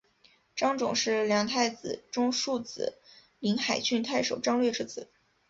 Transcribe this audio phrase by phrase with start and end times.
[0.55, 2.97] 张种是梁太子中庶子
[3.39, 5.11] 临海郡太守张略之子。